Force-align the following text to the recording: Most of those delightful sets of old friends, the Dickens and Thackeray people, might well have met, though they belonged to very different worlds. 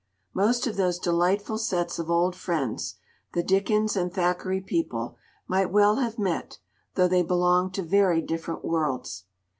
Most 0.33 0.65
of 0.65 0.77
those 0.77 0.97
delightful 0.97 1.59
sets 1.59 1.99
of 1.99 2.09
old 2.09 2.35
friends, 2.35 2.95
the 3.33 3.43
Dickens 3.43 3.95
and 3.95 4.11
Thackeray 4.11 4.59
people, 4.59 5.15
might 5.47 5.69
well 5.69 5.97
have 5.97 6.17
met, 6.17 6.57
though 6.95 7.07
they 7.07 7.21
belonged 7.21 7.75
to 7.75 7.83
very 7.83 8.19
different 8.23 8.65
worlds. 8.65 9.25